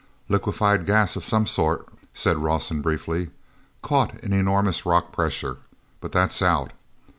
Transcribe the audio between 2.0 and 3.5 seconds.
said Rawson briefly,